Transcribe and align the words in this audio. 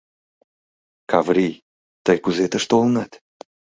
—Каврий, 1.11 1.55
тый 2.05 2.17
кузе 2.23 2.45
тыш 2.51 2.63
толынат? 2.69 3.11